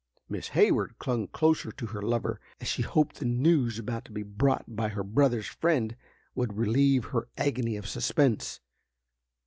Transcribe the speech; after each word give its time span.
Miss 0.27 0.47
Hayward 0.57 0.97
clung 0.97 1.27
closer 1.27 1.71
to 1.73 1.85
her 1.85 2.01
lover, 2.01 2.39
as 2.59 2.67
she 2.67 2.81
hoped 2.81 3.17
the 3.17 3.25
news 3.25 3.77
about 3.77 4.03
to 4.05 4.11
be 4.11 4.23
brought 4.23 4.75
by 4.75 4.87
her 4.89 5.03
brother's 5.03 5.45
friend 5.45 5.95
would 6.33 6.57
relieve 6.57 7.05
her 7.05 7.27
agony 7.37 7.75
of 7.77 7.85
suspense. 7.87 8.61